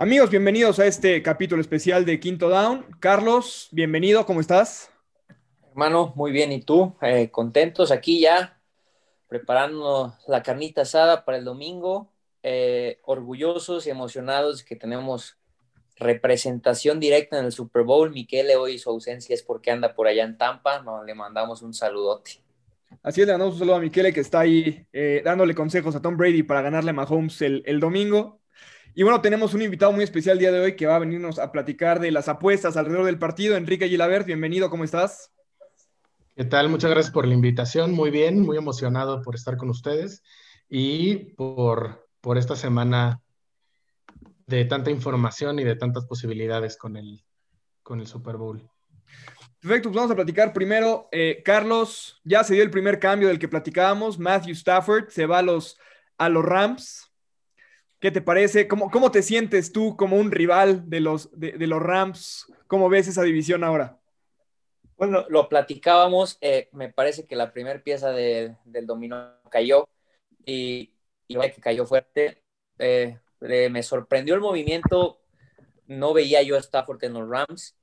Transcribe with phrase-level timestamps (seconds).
[0.00, 2.86] Amigos, bienvenidos a este capítulo especial de Quinto Down.
[3.00, 4.90] Carlos, bienvenido, ¿cómo estás?
[5.68, 6.96] Hermano, muy bien, ¿y tú?
[7.02, 8.58] Eh, contentos aquí ya,
[9.28, 12.10] preparando la carnita asada para el domingo,
[12.42, 15.36] eh, orgullosos y emocionados que tenemos
[15.96, 18.10] representación directa en el Super Bowl.
[18.10, 21.74] Miquele hoy su ausencia es porque anda por allá en Tampa, no, le mandamos un
[21.74, 22.40] saludote.
[23.02, 26.00] Así es, le mandamos un saludo a Miquele que está ahí eh, dándole consejos a
[26.00, 28.39] Tom Brady para ganarle a Mahomes el, el domingo.
[28.94, 31.38] Y bueno, tenemos un invitado muy especial el día de hoy que va a venirnos
[31.38, 33.56] a platicar de las apuestas alrededor del partido.
[33.56, 35.32] Enrique Gilabert, bienvenido, ¿cómo estás?
[36.34, 36.68] ¿Qué tal?
[36.68, 37.92] Muchas gracias por la invitación.
[37.92, 40.24] Muy bien, muy emocionado por estar con ustedes
[40.68, 43.20] y por, por esta semana
[44.46, 47.22] de tanta información y de tantas posibilidades con el,
[47.84, 48.68] con el Super Bowl.
[49.60, 51.08] Perfecto, pues vamos a platicar primero.
[51.12, 54.18] Eh, Carlos, ya se dio el primer cambio del que platicábamos.
[54.18, 55.78] Matthew Stafford se va a los,
[56.18, 57.09] a los Rams.
[58.00, 58.66] ¿Qué te parece?
[58.66, 62.50] ¿Cómo, ¿Cómo te sientes tú como un rival de los, de, los Rams?
[62.66, 63.98] ¿Cómo ves esa división ahora?
[64.96, 66.38] Bueno, lo platicábamos.
[66.40, 69.86] Eh, me parece que la primera pieza de, del dominó cayó
[70.46, 70.94] y,
[71.28, 72.42] y que cayó fuerte.
[72.78, 75.20] Eh, me sorprendió el movimiento.
[75.86, 77.76] No veía yo a Stafford en los Rams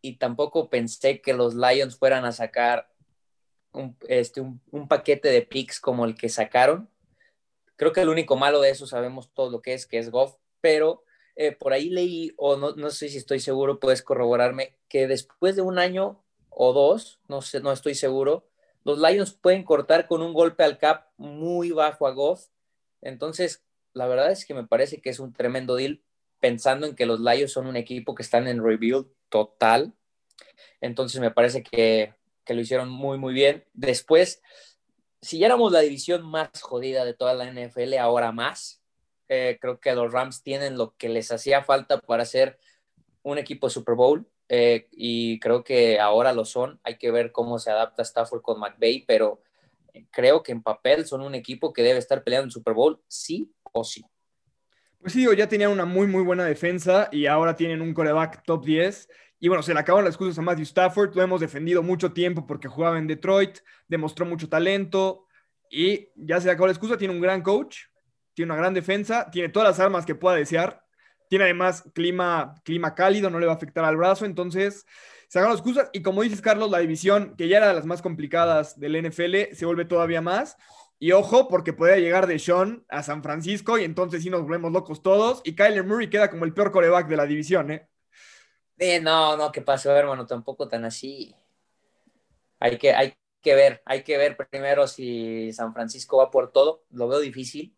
[0.00, 2.90] y tampoco pensé que los Lions fueran a sacar
[3.72, 6.88] un, este, un, un paquete de picks como el que sacaron
[7.80, 10.36] Creo que el único malo de eso sabemos todo lo que es, que es Goff,
[10.60, 11.02] pero
[11.34, 15.56] eh, por ahí leí, o no, no sé si estoy seguro, puedes corroborarme, que después
[15.56, 18.46] de un año o dos, no sé, no estoy seguro,
[18.84, 22.48] los Lions pueden cortar con un golpe al cap muy bajo a Goff.
[23.00, 23.64] Entonces,
[23.94, 26.02] la verdad es que me parece que es un tremendo deal,
[26.38, 29.94] pensando en que los Lions son un equipo que están en rebuild total.
[30.82, 32.12] Entonces, me parece que,
[32.44, 33.64] que lo hicieron muy, muy bien.
[33.72, 34.42] Después,
[35.22, 38.82] si ya éramos la división más jodida de toda la NFL, ahora más.
[39.28, 42.58] Eh, creo que los Rams tienen lo que les hacía falta para ser
[43.22, 46.80] un equipo Super Bowl eh, y creo que ahora lo son.
[46.82, 49.42] Hay que ver cómo se adapta Stafford con McVay, pero
[50.10, 53.52] creo que en papel son un equipo que debe estar peleando en Super Bowl sí
[53.72, 54.04] o sí.
[55.00, 58.64] Pues sí, ya tenían una muy, muy buena defensa y ahora tienen un coreback top
[58.64, 59.08] 10
[59.40, 62.46] y bueno, se le acabaron las excusas a Matthew Stafford, lo hemos defendido mucho tiempo
[62.46, 63.58] porque jugaba en Detroit,
[63.88, 65.26] demostró mucho talento
[65.70, 67.78] y ya se le acabó la excusa, tiene un gran coach,
[68.34, 70.84] tiene una gran defensa, tiene todas las armas que pueda desear,
[71.30, 74.84] tiene además clima, clima cálido, no le va a afectar al brazo, entonces
[75.28, 77.86] se acabaron las excusas y como dices Carlos, la división que ya era de las
[77.86, 80.56] más complicadas del NFL se vuelve todavía más.
[81.02, 84.70] Y ojo, porque puede llegar de Sean a San Francisco y entonces sí nos volvemos
[84.70, 85.40] locos todos.
[85.44, 87.88] Y Kyler Murray queda como el peor coreback de la división, ¿eh?
[88.82, 90.26] Eh, no, no, ¿qué pasó, hermano?
[90.26, 91.36] Tampoco tan así.
[92.58, 96.82] Hay que, hay que ver, hay que ver primero si San Francisco va por todo.
[96.90, 97.76] Lo veo difícil.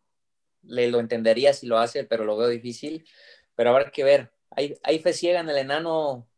[0.63, 3.05] Le lo entendería si lo hace, pero lo veo difícil.
[3.57, 4.31] Pero habrá que ver.
[4.51, 6.29] Hay, hay fe ciega en el enano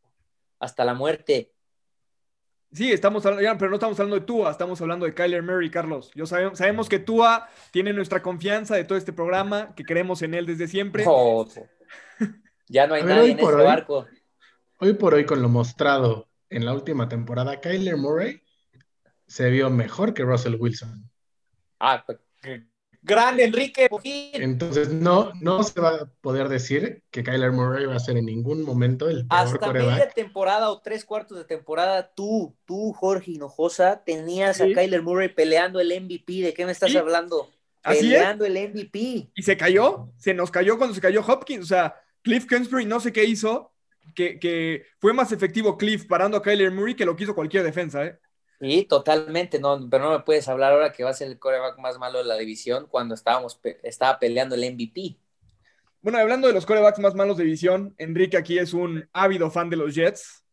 [0.59, 1.53] hasta la muerte.
[2.73, 6.11] Sí, estamos hablando, pero no estamos hablando de Tua, estamos hablando de Kyler Murray, Carlos.
[6.15, 10.33] Yo sabemos, sabemos que Tua tiene nuestra confianza de todo este programa, que creemos en
[10.33, 11.05] él desde siempre.
[11.05, 11.47] No,
[12.67, 14.07] ya no hay nadie en este barco
[14.79, 18.43] hoy por hoy, con lo mostrado en la última temporada, Kyler Murray
[19.27, 21.11] se vio mejor que Russell Wilson.
[21.81, 22.19] Ah, pues,
[23.03, 23.89] grande Enrique.
[24.35, 28.27] Entonces no, no se va a poder decir que Kyler Murray va a ser en
[28.27, 33.33] ningún momento el peor Hasta media temporada o tres cuartos de temporada, tú, tú, Jorge
[33.33, 36.43] Hinojosa, tenías a Kyler Murray peleando el MVP.
[36.43, 37.51] ¿De qué me estás hablando?
[37.83, 39.31] peleando el MVP.
[39.35, 41.65] Y se cayó, se nos cayó cuando se cayó Hopkins.
[41.65, 43.74] O sea, Cliff Kingsbury no sé qué hizo,
[44.15, 48.19] que, fue más efectivo Cliff parando a Kyler Murray que lo quiso cualquier defensa, ¿eh?
[48.61, 51.79] Sí, totalmente, no, pero no me puedes hablar ahora que va a ser el coreback
[51.79, 55.19] más malo de la división cuando estábamos estaba peleando el MVP.
[56.01, 59.71] Bueno, hablando de los corebacks más malos de división, Enrique aquí es un ávido fan
[59.71, 60.45] de los Jets.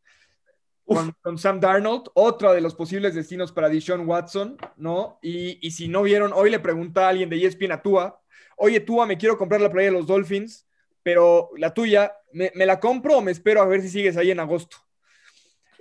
[0.85, 5.19] Con, Sam Darnold, otro de los posibles destinos para Deshaun Watson, ¿no?
[5.21, 8.21] Y, y, si no vieron, hoy le pregunta a alguien de ESPN a Tua,
[8.57, 10.67] oye Tua, me quiero comprar la playa de los Dolphins,
[11.03, 14.39] pero la tuya, ¿me, la compro o me espero a ver si sigues ahí en
[14.39, 14.77] agosto?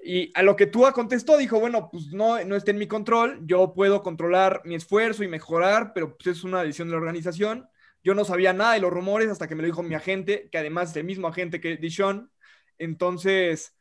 [0.02, 3.41] Y a lo que Tua contestó, dijo, bueno, pues no, no está en mi control,
[3.44, 7.69] yo puedo controlar mi esfuerzo y mejorar, pero pues es una decisión de la organización.
[8.02, 10.58] Yo no sabía nada de los rumores hasta que me lo dijo mi agente, que
[10.58, 12.32] además es el mismo agente que Dishon.
[12.79, 13.76] Entonces,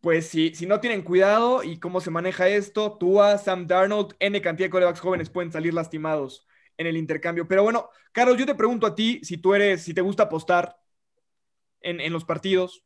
[0.00, 4.40] pues si, si no tienen cuidado y cómo se maneja esto, Tua, Sam Darnold, N
[4.40, 6.46] cantidad de corebacks jóvenes pueden salir lastimados
[6.78, 7.46] en el intercambio.
[7.48, 10.76] Pero bueno, Carlos, yo te pregunto a ti si tú eres, si te gusta apostar
[11.86, 12.82] en, los partidos.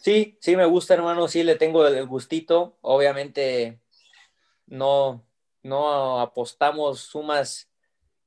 [0.00, 2.78] Sí, sí me gusta, hermano, sí le tengo el gustito.
[2.80, 3.80] Obviamente
[4.66, 5.26] no,
[5.62, 7.70] no apostamos sumas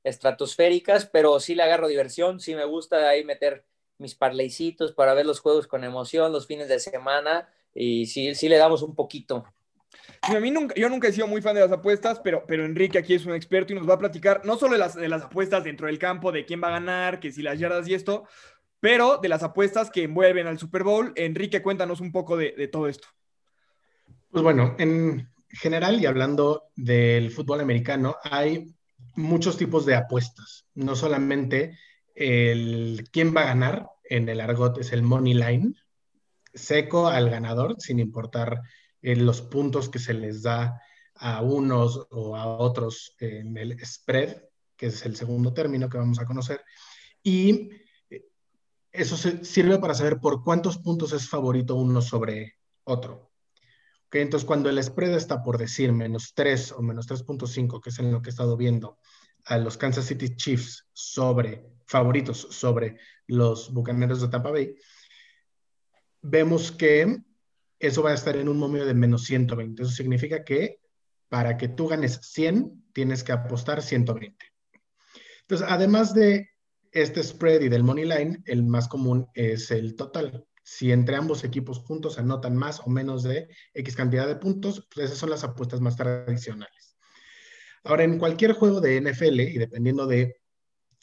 [0.02, 3.64] estratosféricas, pero sí le agarro diversión, sí me gusta ahí meter
[3.98, 8.48] mis parleycitos para ver los juegos con emoción los fines de semana y sí, sí
[8.48, 9.44] le damos un poquito.
[10.22, 12.98] A mí nunca, yo nunca he sido muy fan de las apuestas, pero, pero Enrique
[12.98, 15.22] aquí es un experto y nos va a platicar no solo de las, de las
[15.22, 18.24] apuestas dentro del campo, de quién va a ganar, que si las yardas y esto,
[18.84, 21.14] pero de las apuestas que envuelven al Super Bowl.
[21.16, 23.08] Enrique, cuéntanos un poco de, de todo esto.
[24.30, 28.74] Pues bueno, en general y hablando del fútbol americano, hay
[29.14, 31.78] muchos tipos de apuestas, no solamente
[32.14, 35.72] el quién va a ganar, en el argot es el money line,
[36.52, 38.60] seco al ganador, sin importar
[39.00, 40.78] eh, los puntos que se les da
[41.14, 44.42] a unos o a otros en el spread,
[44.76, 46.60] que es el segundo término que vamos a conocer.
[47.22, 47.70] Y
[48.94, 52.54] eso sirve para saber por cuántos puntos es favorito uno sobre
[52.84, 53.32] otro.
[54.06, 57.98] Okay, entonces, cuando el spread está por decir menos 3 o menos 3.5, que es
[57.98, 58.98] en lo que he estado viendo,
[59.46, 62.96] a los Kansas City Chiefs sobre favoritos sobre
[63.26, 64.76] los Bucaneros de Tampa Bay,
[66.22, 67.18] vemos que
[67.80, 69.82] eso va a estar en un momento de menos 120.
[69.82, 70.80] Eso significa que
[71.28, 74.36] para que tú ganes 100, tienes que apostar 120.
[75.40, 76.53] Entonces, además de
[76.94, 80.46] este spread y del money line, el más común es el total.
[80.62, 85.06] Si entre ambos equipos juntos anotan más o menos de X cantidad de puntos, pues
[85.06, 86.96] esas son las apuestas más tradicionales.
[87.82, 90.40] Ahora, en cualquier juego de NFL, y dependiendo de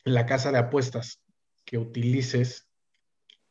[0.06, 1.22] la casa de apuestas
[1.66, 2.70] que utilices,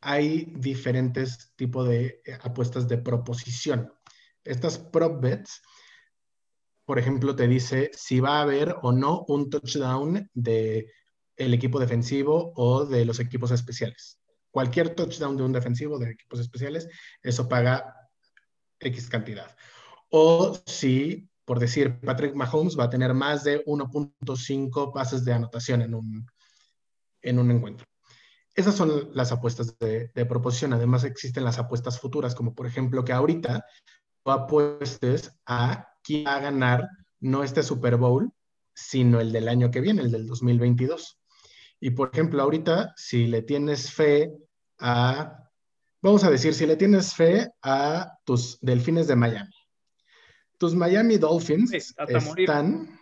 [0.00, 3.92] hay diferentes tipos de eh, apuestas de proposición.
[4.44, 5.60] Estas prop bets,
[6.86, 10.90] por ejemplo, te dice si va a haber o no un touchdown de
[11.40, 14.20] el equipo defensivo o de los equipos especiales.
[14.50, 16.88] Cualquier touchdown de un defensivo de equipos especiales,
[17.22, 18.10] eso paga
[18.78, 19.56] X cantidad.
[20.10, 25.82] O si, por decir, Patrick Mahomes va a tener más de 1.5 pases de anotación
[25.82, 26.26] en un,
[27.22, 27.86] en un encuentro.
[28.54, 30.72] Esas son las apuestas de, proposición.
[30.72, 33.64] Además, existen las apuestas futuras, como por ejemplo que ahorita
[34.22, 36.88] tú apuestes a quién va a ganar
[37.20, 38.32] no este Super Bowl,
[38.74, 41.19] sino el del año que viene, el del 2022.
[41.80, 44.32] Y por ejemplo, ahorita, si le tienes fe
[44.78, 45.48] a,
[46.02, 49.54] vamos a decir, si le tienes fe a tus Delfines de Miami.
[50.58, 53.00] Tus Miami Dolphins están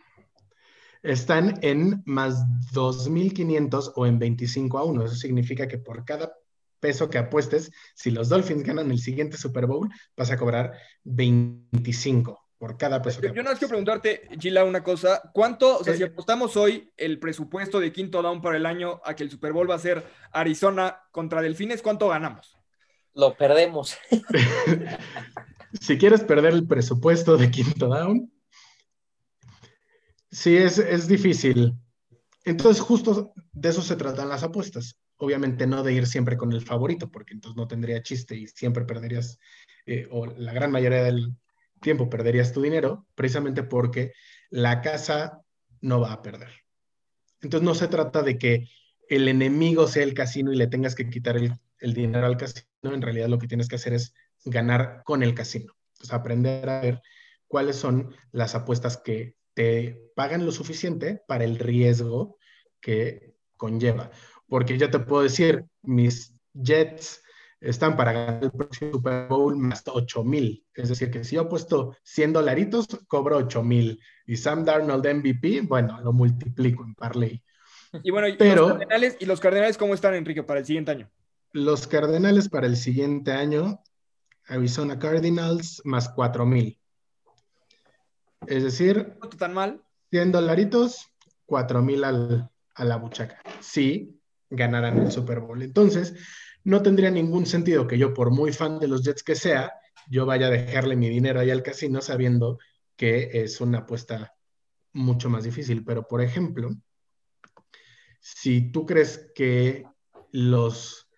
[1.03, 5.05] están en más 2.500 o en 25 a 1.
[5.05, 6.33] Eso significa que por cada
[6.81, 10.73] peso que apuestes, si los Dolphins ganan el siguiente Super Bowl, vas a cobrar
[11.05, 13.21] 25 por cada peso.
[13.21, 15.31] Yo, yo no quiero preguntarte, Gila, una cosa.
[15.33, 19.15] ¿Cuánto, o sea, si apostamos hoy el presupuesto de quinto down para el año a
[19.15, 22.57] que el Super Bowl va a ser Arizona contra Delfines, ¿cuánto ganamos?
[23.15, 23.97] Lo perdemos.
[25.81, 28.31] si quieres perder el presupuesto de quinto down,
[30.31, 31.75] Sí, es, difícil.
[32.45, 34.99] Entonces, justo de eso se tratan las apuestas.
[35.17, 38.85] Obviamente no de ir siempre con el favorito, porque entonces no tendría chiste y siempre
[38.85, 39.39] perderías,
[39.87, 41.35] eh, o la gran mayoría del
[41.81, 44.13] tiempo perderías tu dinero, precisamente porque
[44.51, 45.41] la casa
[45.81, 46.51] no va a perder.
[47.41, 48.69] Entonces no se trata de que
[49.09, 52.67] el enemigo sea el casino y le tengas que quitar el, el dinero al casino.
[52.83, 54.15] En realidad lo que tienes que hacer es
[54.45, 55.75] ganar con el casino.
[55.93, 57.03] Entonces aprender a ver
[57.47, 62.39] cuáles son las apuestas que te pagan lo suficiente para el riesgo
[62.81, 64.11] que conlleva.
[64.47, 67.23] Porque ya te puedo decir, mis Jets
[67.61, 70.65] están para ganar el próximo Super Bowl más 8 mil.
[70.75, 74.01] Es decir, que si yo he puesto 100 dolaritos, cobro 8 mil.
[74.27, 77.43] Y Sam Darnold MVP, bueno, lo multiplico en Parley.
[78.03, 81.11] Y bueno, Pero, los cardenales, ¿y los Cardenales cómo están, Enrique, para el siguiente año?
[81.53, 83.83] Los Cardenales para el siguiente año,
[84.47, 86.79] Arizona Cardinals más 4 mil.
[88.47, 89.83] Es decir, no tan mal.
[90.11, 91.09] 100 dolaritos,
[91.47, 93.43] 4 mil a la buchaca.
[93.61, 95.63] Sí, ganarán el Super Bowl.
[95.63, 96.15] Entonces,
[96.69, 99.73] no tendría ningún sentido que yo, por muy fan de los Jets que sea,
[100.07, 102.59] yo vaya a dejarle mi dinero ahí al casino sabiendo
[102.95, 104.35] que es una apuesta
[104.93, 105.83] mucho más difícil.
[105.83, 106.69] Pero, por ejemplo,
[108.21, 109.87] si tú crees que
[110.31, 111.09] los,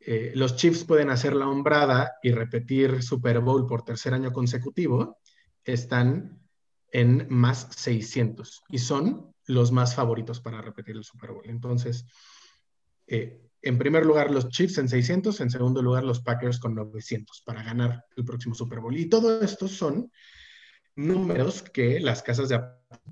[0.00, 5.18] eh, los Chiefs pueden hacer la hombrada y repetir Super Bowl por tercer año consecutivo,
[5.64, 6.40] están
[6.90, 11.44] en más 600 y son los más favoritos para repetir el Super Bowl.
[11.44, 12.06] Entonces,
[13.06, 17.42] eh, en primer lugar los Chiefs en 600, en segundo lugar los Packers con 900
[17.46, 18.96] para ganar el próximo Super Bowl.
[18.96, 20.10] Y todo esto son
[20.96, 22.60] números que las casas de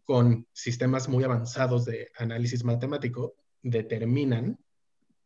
[0.05, 4.59] con sistemas muy avanzados de análisis matemático determinan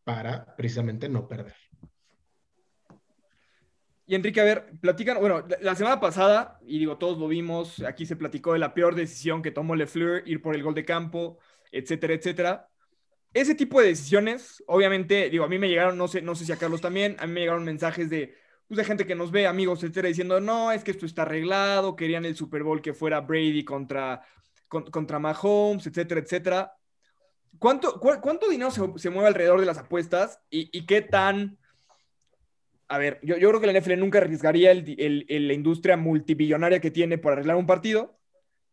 [0.05, 1.55] para precisamente no perder.
[4.07, 8.05] Y Enrique, a ver, platican, bueno, la semana pasada, y digo, todos lo vimos, aquí
[8.05, 11.39] se platicó de la peor decisión que tomó LeFleur, ir por el gol de campo,
[11.73, 12.69] etcétera, etcétera.
[13.35, 16.53] Ese tipo de decisiones, obviamente, digo, a mí me llegaron, no sé, no sé si
[16.53, 18.35] a Carlos también, a mí me llegaron mensajes de,
[18.69, 21.97] pues, de gente que nos ve, amigos, etcétera, diciendo, no, es que esto está arreglado,
[21.97, 24.23] querían el Super Bowl que fuera Brady contra,
[24.69, 26.73] contra Mahomes, etcétera, etcétera.
[27.59, 31.59] ¿Cuánto, cuánto dinero se, mueve alrededor de las apuestas y, qué tan...
[32.89, 37.33] A ver, yo, creo que la NFL nunca arriesgaría la industria multibillonaria que tiene por
[37.33, 38.19] arreglar un partido,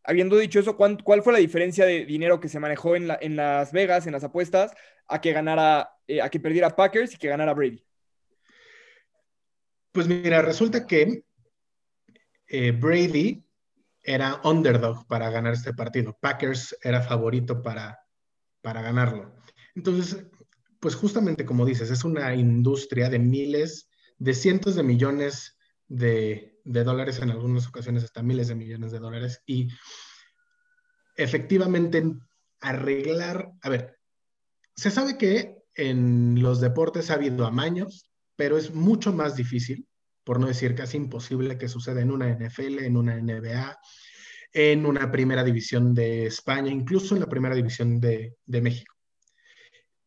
[0.04, 4.08] habiendo dicho eso, ¿cuál, fue la diferencia de dinero que se manejó en, Las Vegas,
[4.08, 4.74] en las apuestas,
[5.08, 7.84] a que ganara, eh, a que perdiera Packers y que ganara Brady?
[9.92, 11.24] Pues mira, resulta que
[12.48, 13.44] eh, Brady
[14.04, 16.18] era underdog para ganar este partido.
[16.20, 18.00] Packers era favorito para,
[18.62, 19.36] para ganarlo.
[19.76, 20.26] Entonces,
[20.80, 26.84] pues justamente como dices, es una industria de miles, de cientos de millones de, de
[26.84, 29.42] dólares, en algunas ocasiones hasta miles de millones de dólares.
[29.46, 29.70] Y
[31.16, 32.04] efectivamente
[32.60, 33.98] arreglar, a ver,
[34.76, 39.88] se sabe que en los deportes ha habido amaños, pero es mucho más difícil,
[40.24, 43.78] por no decir casi imposible, que suceda en una NFL, en una NBA,
[44.54, 48.96] en una primera división de España, incluso en la primera división de, México.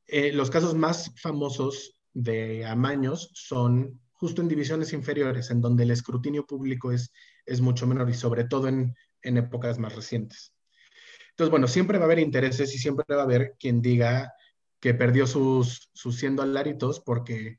[0.07, 5.91] Eh, los casos más famosos de amaños son justo en divisiones inferiores, en donde el
[5.91, 7.13] escrutinio público es,
[7.45, 10.55] es mucho menor y sobre todo en, en épocas más recientes.
[11.29, 14.33] Entonces, bueno, siempre va a haber intereses y siempre va a haber quien diga
[14.81, 17.59] que perdió sus, sus 100 dolaritos porque,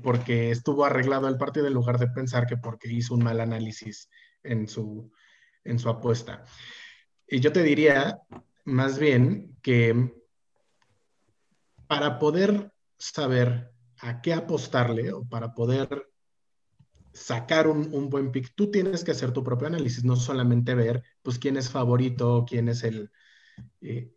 [0.00, 4.08] porque estuvo arreglado el partido en lugar de pensar que porque hizo un mal análisis
[4.44, 5.10] en su,
[5.64, 6.44] en su apuesta.
[7.26, 8.20] Y yo te diría
[8.64, 10.14] más bien que
[11.88, 13.71] para poder saber
[14.02, 16.08] a qué apostarle o para poder
[17.12, 21.38] sacar un, buen pick, tú tienes que hacer tu propio análisis, no solamente ver pues
[21.38, 23.10] quién es favorito, quién es el,
[23.80, 24.12] eh,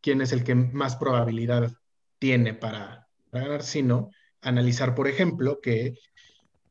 [0.00, 1.72] quién es el que más probabilidad
[2.18, 4.10] tiene para, ganar, sino
[4.42, 5.94] analizar, por ejemplo, que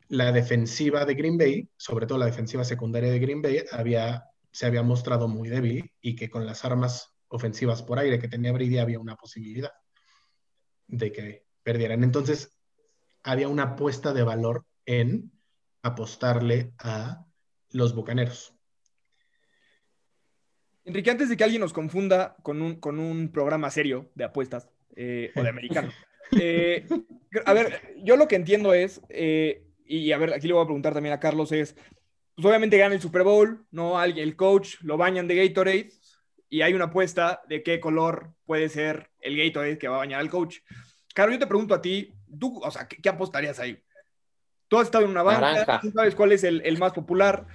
[0.09, 4.67] la defensiva de Green Bay, sobre todo la defensiva secundaria de Green Bay, había, se
[4.67, 8.77] había mostrado muy débil y que con las armas ofensivas por aire que tenía Brady
[8.77, 9.71] había una posibilidad
[10.87, 12.03] de que perdieran.
[12.03, 12.57] Entonces,
[13.23, 15.31] había una apuesta de valor en
[15.81, 17.25] apostarle a
[17.71, 18.53] los bucaneros.
[20.85, 24.69] Enrique, antes de que alguien nos confunda con un, con un programa serio de apuestas
[24.95, 25.91] eh, o de americano,
[26.39, 26.85] eh,
[27.45, 30.65] a ver, yo lo que entiendo es, eh, y a ver, aquí le voy a
[30.65, 31.75] preguntar también a Carlos, es,
[32.35, 33.97] pues obviamente gana el Super Bowl, ¿no?
[33.97, 35.91] Alguien, el coach lo bañan de Gatorade
[36.49, 40.19] y hay una apuesta de qué color puede ser el Gatorade que va a bañar
[40.19, 40.57] al coach.
[41.13, 43.81] Carlos, yo te pregunto a ti, tú, o sea, ¿qué, apostarías ahí?
[44.67, 47.45] Tú has estado en una banca, ¿tú sabes cuál es el, más popular?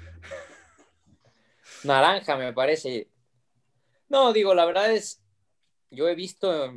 [1.83, 3.09] Naranja, me parece.
[4.09, 5.21] No, digo, la verdad es,
[5.91, 6.73] yo he visto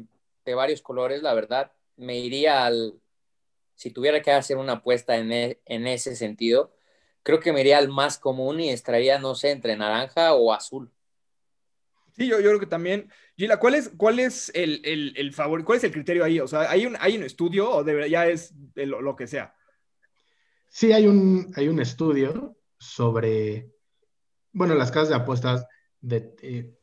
[0.45, 2.99] de varios colores, la verdad, me iría al,
[3.75, 6.73] si tuviera que hacer una apuesta en, e, en ese sentido,
[7.23, 10.91] creo que me iría al más común y estaría, no sé, entre naranja o azul.
[12.13, 13.09] Sí, yo, yo creo que también.
[13.37, 14.81] Gila, ¿cuál es, cuál es el,
[15.15, 16.39] el, favor, cuál es el criterio ahí?
[16.39, 19.55] O sea, ¿hay un, hay un estudio o de, ya es lo, que sea?
[20.69, 23.71] Sí, hay un, hay un estudio sobre,
[24.51, 25.65] bueno, las casas de apuestas
[26.01, 26.73] de, eh,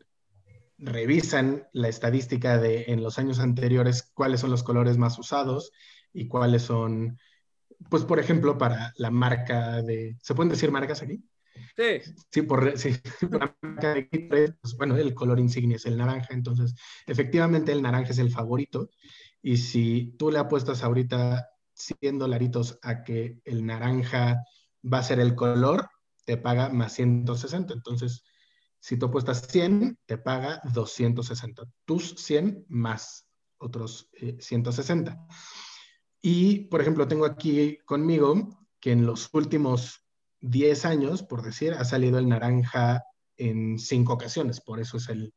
[0.78, 5.72] revisan la estadística de en los años anteriores cuáles son los colores más usados
[6.12, 7.18] y cuáles son,
[7.90, 11.22] pues, por ejemplo, para la marca de, ¿se pueden decir marcas aquí?
[11.76, 12.12] Sí.
[12.30, 12.94] Sí, por, sí,
[14.28, 16.74] pues, bueno, el color insignia es el naranja, entonces
[17.06, 18.90] efectivamente el naranja es el favorito.
[19.42, 24.42] Y si tú le apuestas ahorita 100 dolaritos a que el naranja
[24.84, 25.88] va a ser el color,
[26.24, 27.72] te paga más 160.
[27.72, 28.22] Entonces,
[28.80, 31.64] si tú apuestas 100, te paga 260.
[31.84, 35.12] Tus 100 más otros 160.
[35.12, 35.16] Eh,
[36.20, 40.04] y, por ejemplo, tengo aquí conmigo que en los últimos
[40.40, 43.04] 10 años, por decir, ha salido el naranja
[43.36, 45.32] en cinco ocasiones, por eso es el,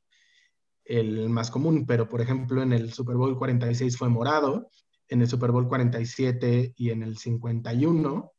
[0.86, 4.70] el más común, pero por ejemplo en el Super Bowl 46 fue morado,
[5.08, 8.32] en el Super Bowl 47 y en el 51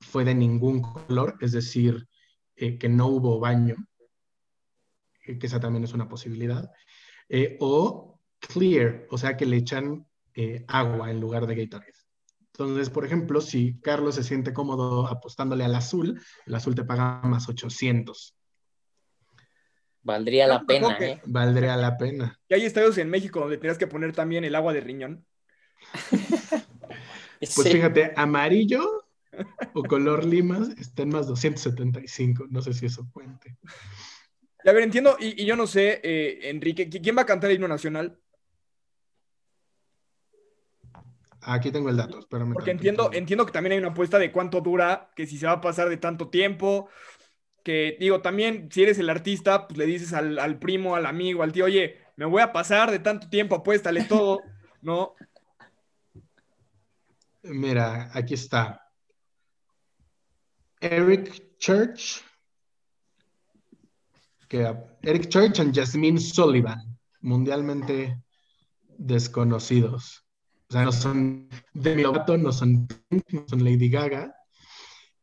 [0.00, 2.08] fue de ningún color, es decir,
[2.56, 3.76] eh, que no hubo baño,
[5.24, 6.70] eh, que esa también es una posibilidad,
[7.28, 10.06] eh, o clear, o sea que le echan
[10.68, 11.99] agua en lugar de Gatorade.
[12.64, 17.22] Entonces, por ejemplo, si Carlos se siente cómodo apostándole al azul, el azul te paga
[17.24, 18.36] más 800.
[20.02, 21.20] Valdría la pena, ¿eh?
[21.24, 22.38] Valdría la pena.
[22.48, 25.24] Y hay estadios en México donde tienes que poner también el agua de riñón.
[27.40, 29.06] pues fíjate, amarillo
[29.72, 32.46] o color limas están más 275.
[32.50, 33.56] No sé si eso cuente.
[34.66, 37.68] a ver, entiendo, y, yo no sé, eh, Enrique, ¿quién va a cantar el himno
[37.68, 38.18] nacional?
[41.42, 45.10] Aquí tengo el dato, Porque entiendo, entiendo que también hay una apuesta de cuánto dura,
[45.16, 46.88] que si se va a pasar de tanto tiempo,
[47.62, 51.42] que digo, también si eres el artista, pues le dices al, al primo, al amigo,
[51.42, 54.40] al tío, oye, me voy a pasar de tanto tiempo, apuéstale todo,
[54.82, 55.14] ¿no?
[57.42, 58.82] Mira, aquí está.
[60.80, 62.22] Eric Church,
[64.48, 68.22] que Eric Church y Jasmine Sullivan, mundialmente
[68.98, 70.24] desconocidos.
[70.70, 74.36] O sea, no son Demi Lovato, no son, no son Lady Gaga.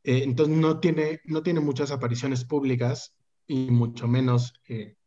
[0.03, 3.15] Eh, entonces no tiene, no tiene muchas apariciones públicas
[3.47, 4.97] y mucho menos eh,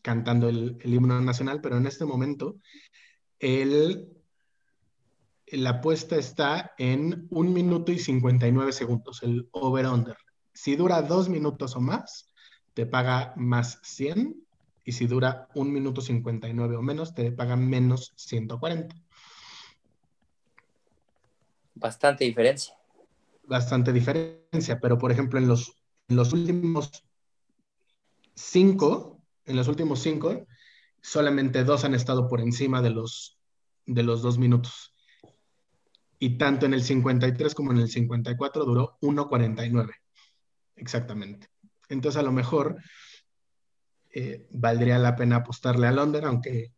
[0.00, 2.60] cantando el, himno nacional, pero en este momento
[3.40, 4.16] el,
[5.48, 10.16] la apuesta está en un minuto y 59 segundos, el over-under.
[10.54, 12.32] Si dura dos minutos o más,
[12.74, 14.40] te paga más 100
[14.84, 19.01] y si dura un minuto 59 o menos, te paga menos 140.
[21.74, 22.74] Bastante diferencia.
[23.44, 25.74] Bastante diferencia, pero por ejemplo en los,
[26.08, 26.90] en los últimos
[28.34, 30.46] cinco, en los últimos cinco,
[31.00, 33.38] solamente dos han estado por encima de los,
[33.86, 34.94] de los dos minutos.
[36.18, 39.90] Y tanto en el 53 como en el 54 duró 1.49.
[40.76, 41.48] Exactamente.
[41.88, 42.76] Entonces, a lo mejor
[44.10, 46.72] eh, valdría la pena apostarle a London, aunque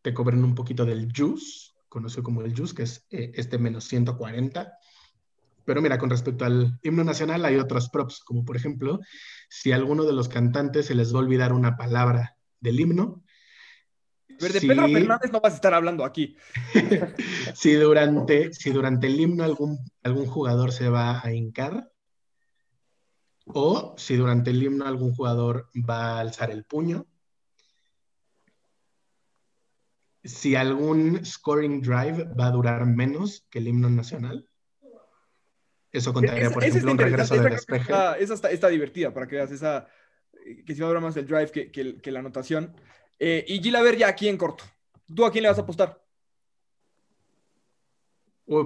[0.00, 3.84] te cobren un poquito del juice, conocido como el juice, que es eh, este menos
[3.84, 4.78] 140.
[5.64, 9.00] Pero mira, con respecto al himno nacional hay otros props, como por ejemplo,
[9.48, 13.24] si a alguno de los cantantes se les va a olvidar una palabra del himno.
[14.28, 16.36] de Pedro Fernández no vas a estar hablando aquí.
[17.54, 21.90] si, durante, si durante el himno algún, algún jugador se va a hincar,
[23.46, 27.06] o si durante el himno algún jugador va a alzar el puño.
[30.26, 34.48] Si algún scoring drive va a durar menos que el himno nacional.
[35.92, 37.92] Eso contaría, por ejemplo, un regreso de despeje.
[38.18, 39.88] esa está, divertida para que veas esa,
[40.66, 42.74] que si va a durar más el drive que, la anotación.
[43.18, 44.64] Eh, y Gila, a ver ya aquí en corto.
[45.14, 46.02] ¿Tú a quién le vas a apostar?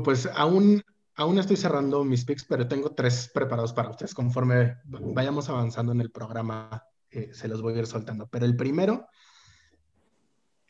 [0.05, 0.83] pues aún
[1.21, 4.15] aún estoy cerrando mis picks, pero tengo tres preparados para ustedes.
[4.15, 8.29] Conforme vayamos avanzando en el programa, eh, se los voy a ir soltando.
[8.29, 9.07] Pero el primero,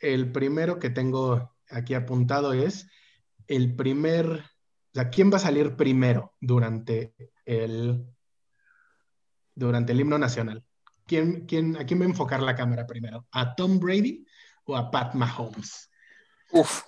[0.00, 2.88] el primero que tengo aquí apuntado es
[3.46, 8.04] el primer, o sea, ¿quién va a salir primero durante el,
[9.54, 10.64] durante el himno nacional?
[11.06, 13.26] ¿Quién, quién, ¿A quién va a enfocar la cámara primero?
[13.32, 14.24] ¿A Tom Brady
[14.64, 15.90] o a Pat Mahomes?
[16.52, 16.82] Uf,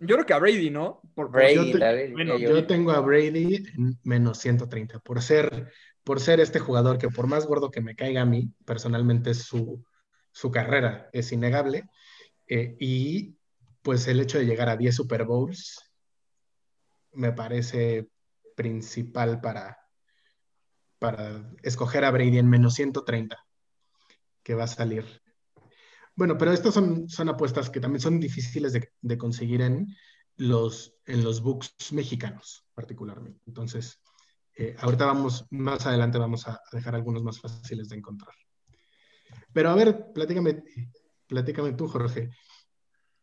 [0.00, 1.00] yo creo que a Brady, ¿no?
[1.14, 5.72] Por, yo, yo, tengo a Brady en menos 130 por ser,
[6.04, 9.84] por ser este jugador que por más gordo que me caiga a mí, personalmente su,
[10.30, 11.88] su carrera es innegable.
[12.48, 13.36] Eh, y
[13.82, 15.80] pues el hecho de llegar a 10 Super Bowls
[17.12, 18.08] me parece
[18.56, 19.78] principal para,
[20.98, 23.36] para escoger a Brady en menos 130,
[24.42, 25.04] que va a salir
[26.18, 29.86] bueno, pero estas son, son apuestas que también son difíciles de, conseguir en
[30.36, 33.40] los, en los books mexicanos, particularmente.
[33.46, 34.00] Entonces,
[34.56, 38.34] eh, ahorita vamos, más adelante vamos a dejar algunos más fáciles de encontrar.
[39.52, 40.64] Pero a ver, platícame,
[41.28, 42.30] platícame tú, Jorge.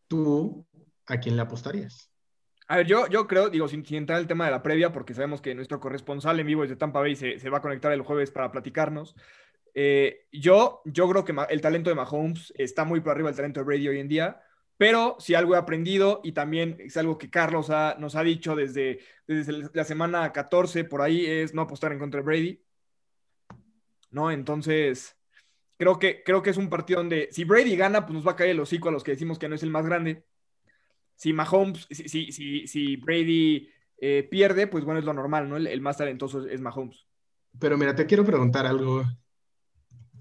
[0.08, 0.66] ¿Tú
[1.08, 2.12] a quién le apostarías?
[2.68, 5.14] A ver, yo, yo creo, digo, sin, entrar en el tema de la previa, porque
[5.14, 8.02] sabemos que nuestro corresponsal en vivo desde Tampa Bay se, se va a conectar el
[8.02, 9.16] jueves para platicarnos.
[9.76, 13.60] Eh, yo, yo creo que el talento de Mahomes está muy por arriba del talento
[13.60, 14.42] de Brady hoy en día,
[14.78, 19.00] pero si algo he aprendido y también es algo que Carlos nos ha dicho desde,
[19.28, 22.62] desde la semana 14 por ahí es no apostar en contra de Brady.
[24.12, 24.32] ¿No?
[24.32, 25.15] Entonces,
[25.78, 28.36] creo que, creo que es un partido donde si Brady gana, pues nos va a
[28.36, 30.26] caer el hocico a los que decimos que no es el más grande.
[31.16, 35.58] Si Mahomes, si, si, si, Brady eh, pierde, pues bueno, es lo normal, ¿no?
[35.58, 37.08] El, el más talentoso es Mahomes.
[37.60, 39.06] Pero mira, te quiero preguntar algo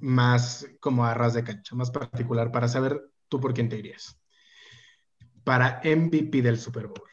[0.00, 4.20] más como a ras de cancha, más particular, para saber tú por quién te irías.
[5.42, 7.08] Para MVP del Super Bowl.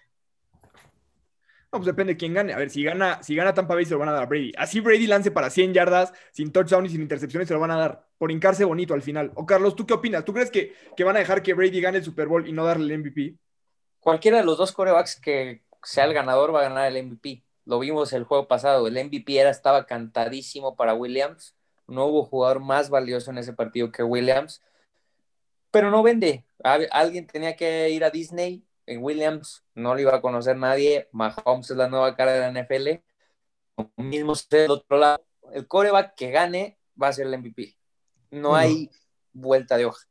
[1.72, 2.54] No, pues depende de quién gane.
[2.54, 4.52] A ver, si gana, si gana Tampa Bay, se lo van a dar a Brady.
[4.58, 7.78] Así Brady lance para 100 yardas, sin touchdown y sin intercepciones, se lo van a
[7.78, 8.11] dar.
[8.22, 9.32] Por hincarse bonito al final.
[9.34, 10.24] O Carlos, ¿tú qué opinas?
[10.24, 12.66] ¿Tú crees que, que van a dejar que Brady gane el Super Bowl y no
[12.66, 13.34] darle el MVP?
[14.00, 17.44] Cualquiera de los dos corebacks que sea el ganador va a ganar el MVP.
[17.66, 18.86] Lo vimos el juego pasado.
[18.86, 21.56] El MVP era, estaba cantadísimo para Williams
[21.92, 24.62] no hubo jugador más valioso en ese partido que Williams,
[25.70, 26.46] pero no vende.
[26.64, 31.70] Alguien tenía que ir a Disney, en Williams no lo iba a conocer nadie, Mahomes
[31.70, 33.04] es la nueva cara de la NFL,
[33.78, 37.76] lo mismo del otro lado, el coreback que gane va a ser el MVP.
[38.32, 38.90] No hay
[39.34, 40.06] vuelta de hoja.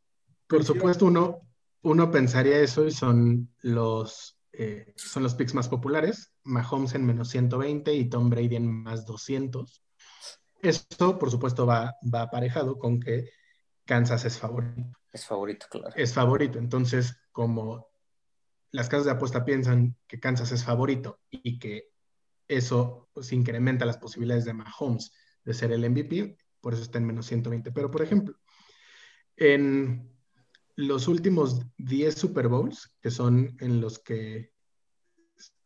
[0.46, 1.40] Por supuesto, uno,
[1.82, 6.32] uno pensaría eso y son los, eh, son los picks más populares.
[6.44, 9.82] Mahomes en menos 120 y Tom Brady en más 200.
[10.62, 13.30] Esto, por supuesto, va, va aparejado con que
[13.84, 14.98] Kansas es favorito.
[15.12, 15.92] Es favorito, claro.
[15.96, 16.58] Es favorito.
[16.58, 17.88] Entonces, como
[18.70, 21.90] las casas de apuesta piensan que Kansas es favorito y que
[22.46, 25.12] eso pues, incrementa las posibilidades de Mahomes
[25.44, 27.72] de ser el MVP, por eso está en menos 120.
[27.72, 28.34] Pero, por ejemplo,
[29.36, 30.10] en
[30.76, 34.52] los últimos 10 Super Bowls, que son en los que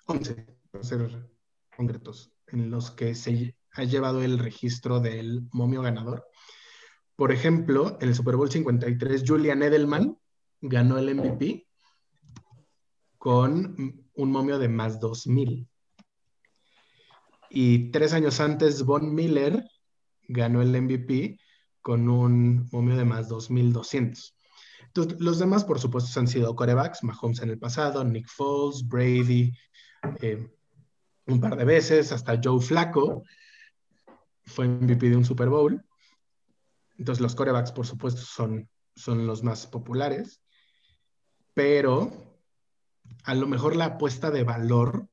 [0.07, 1.31] 11, para ser
[1.77, 6.27] concretos, en los que se ha llevado el registro del momio ganador.
[7.17, 10.19] Por ejemplo, en el Super Bowl 53, Julian Edelman
[10.61, 11.67] ganó el MVP
[13.19, 15.69] con un momio de más 2000.
[17.51, 19.65] Y tres años antes, Von Miller
[20.29, 21.39] ganó el MVP
[21.81, 24.37] con un momio de más 2200.
[24.87, 29.53] Entonces, los demás, por supuesto, han sido corebacks, Mahomes en el pasado, Nick Foles, Brady,
[30.21, 30.49] eh,
[31.27, 33.25] un par de veces, hasta Joe Flacco
[34.45, 35.85] fue MVP de un Super Bowl.
[36.97, 40.41] Entonces, los corebacks, por supuesto, son, son los más populares,
[41.55, 42.39] pero
[43.25, 45.09] a lo mejor la apuesta de valor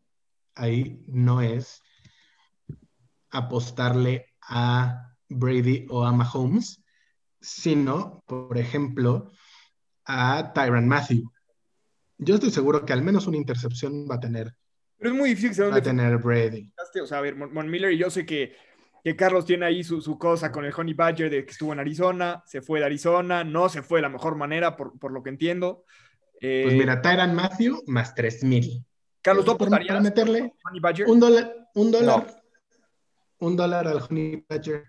[0.55, 1.81] ahí no es
[3.29, 6.81] apostarle a Brady o a Mahomes,
[7.39, 9.31] sino, por ejemplo,
[10.05, 11.31] a Tyron Matthew.
[12.17, 14.53] Yo estoy seguro que al menos una intercepción va a tener.
[14.97, 15.71] Pero es muy difícil.
[15.71, 16.71] Va a tener Brady.
[17.01, 18.55] O sea, a ver, Mon Miller, y yo sé que,
[19.03, 21.79] que Carlos tiene ahí su, su, cosa con el Honey Badger de que estuvo en
[21.79, 25.23] Arizona, se fue de Arizona, no se fue de la mejor manera, por, por lo
[25.23, 25.85] que entiendo.
[26.39, 28.85] Eh, pues mira, Tyron Matthew más 3000.
[29.23, 31.07] Carlos, ¿tú para, para meterle Honey Badger?
[31.07, 32.40] un dólar, un dólar, no.
[33.41, 34.85] Un dólar al Honey Badger.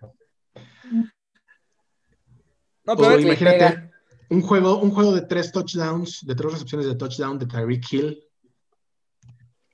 [2.85, 3.91] No, pero o imagínate,
[4.31, 8.25] un juego, un juego de tres touchdowns, de tres recepciones de touchdown de Tyreek Hill,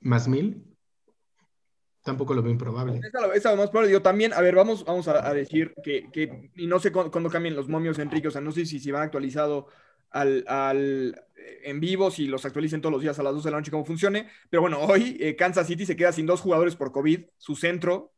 [0.01, 0.65] más mil.
[2.03, 3.01] Tampoco lo veo improbable.
[3.03, 3.91] Esa, esa más probable.
[3.91, 7.11] Yo también, a ver, vamos, vamos a, a decir que, que, y no sé cuándo,
[7.11, 9.67] cuándo, cambian los momios, Enrique, o sea, no sé si, si van actualizado
[10.11, 11.21] al, al,
[11.63, 13.85] en vivo, si los actualicen todos los días a las 12 de la noche, cómo
[13.85, 14.29] funcione.
[14.49, 18.13] Pero bueno, hoy eh, Kansas City se queda sin dos jugadores por COVID, su centro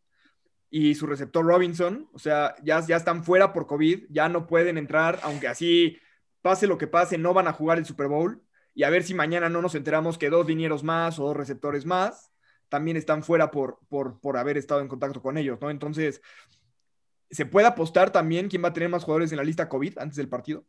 [0.73, 4.77] y su receptor Robinson, o sea, ya, ya están fuera por COVID, ya no pueden
[4.77, 5.97] entrar, aunque así
[6.41, 8.41] pase lo que pase, no van a jugar el Super Bowl.
[8.73, 11.85] Y a ver si mañana no nos enteramos que dos dineros más o dos receptores
[11.85, 12.31] más
[12.69, 15.69] también están fuera por, por, por haber estado en contacto con ellos, ¿no?
[15.69, 16.21] Entonces,
[17.29, 20.15] ¿se puede apostar también quién va a tener más jugadores en la lista COVID antes
[20.15, 20.63] del partido?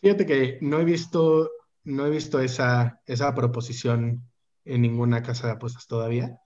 [0.00, 1.50] Fíjate que no he visto,
[1.84, 4.22] no he visto esa, esa proposición
[4.64, 6.38] en ninguna casa de apuestas todavía,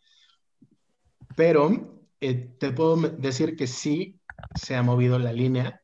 [1.37, 4.21] pero eh, te puedo decir que sí
[4.55, 5.81] se ha movido la línea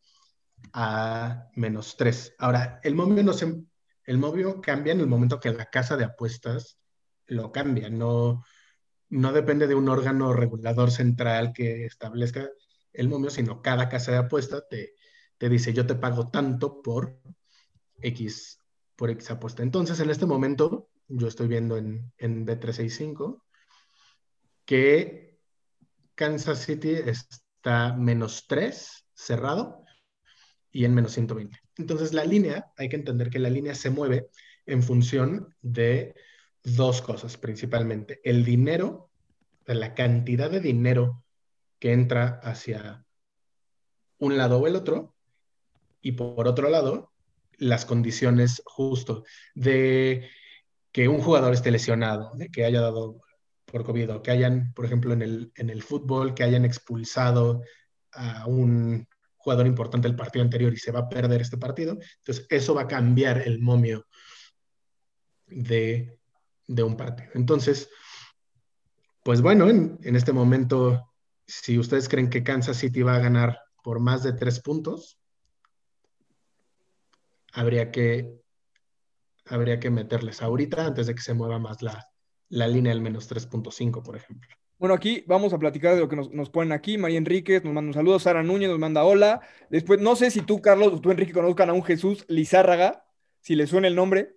[0.72, 2.34] a menos 3.
[2.38, 3.62] Ahora, el momio, no se,
[4.04, 6.78] el cambia en el momento que la casa de apuestas
[7.26, 7.88] lo cambia.
[7.88, 8.44] No,
[9.08, 12.48] no depende de un órgano regulador central que establezca
[12.92, 14.94] el momio, sino cada casa de apuestas te,
[15.38, 17.18] te dice, yo te pago tanto por
[18.00, 18.60] X,
[18.94, 19.62] por X apuesta.
[19.62, 23.42] Entonces, en este momento, yo estoy viendo en, en B365
[24.64, 25.25] que
[26.16, 29.84] Kansas City está menos 3 cerrado
[30.72, 31.58] y en menos 120.
[31.76, 34.28] Entonces la línea, hay que entender que la línea se mueve
[34.64, 36.14] en función de
[36.64, 38.20] dos cosas principalmente.
[38.24, 39.10] El dinero,
[39.66, 41.22] la cantidad de dinero
[41.78, 43.04] que entra hacia
[44.18, 45.14] un lado o el otro,
[46.00, 47.12] y por otro lado,
[47.58, 49.24] las condiciones justo
[49.54, 50.28] de
[50.92, 53.20] que un jugador esté lesionado, de que haya dado
[53.66, 57.62] por COVID, o que hayan, por ejemplo, en el, en el fútbol, que hayan expulsado
[58.12, 61.98] a un jugador importante del partido anterior y se va a perder este partido.
[62.18, 64.06] Entonces, eso va a cambiar el momio
[65.46, 66.18] de,
[66.66, 67.30] de un partido.
[67.34, 67.88] Entonces,
[69.22, 71.12] pues bueno, en, en, este momento,
[71.46, 75.18] si ustedes creen que Kansas City va a ganar por más de tres puntos,
[77.52, 78.40] habría que,
[79.46, 82.06] habría que meterles ahorita antes de que se mueva más la,
[82.48, 84.48] la línea del menos 3.5, por ejemplo.
[84.78, 86.98] Bueno, aquí vamos a platicar de lo que nos, nos, ponen aquí.
[86.98, 89.40] María Enríquez nos manda un saludo, Sara Núñez nos manda hola.
[89.70, 93.06] Después, no sé si tú, Carlos, o tú, Enrique, conozcan a un Jesús Lizárraga,
[93.40, 94.36] si le suena el nombre.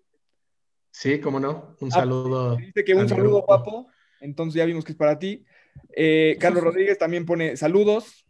[0.92, 1.76] Sí, cómo no.
[1.82, 2.56] Un ah, saludo.
[2.56, 3.88] Dice que un saludo, guapo.
[4.22, 5.46] Entonces ya vimos que es para ti.
[5.96, 8.26] Eh, Carlos Rodríguez también pone saludos.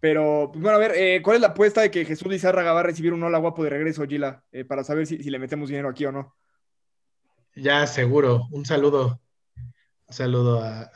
[0.00, 2.80] Pero, pues bueno, a ver, eh, ¿cuál es la apuesta de que Jesús Lizárraga va
[2.80, 4.44] a recibir un hola guapo de regreso, Gila?
[4.52, 6.36] Eh, para saber si, si le metemos dinero aquí o no.
[7.56, 8.46] Ya, seguro.
[8.52, 9.20] Un saludo.
[10.06, 10.90] Un saludo a,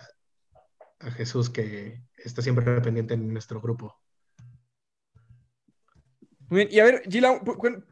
[1.00, 3.98] a Jesús que está siempre pendiente en nuestro grupo.
[6.48, 7.40] Muy bien, y a ver, Gila,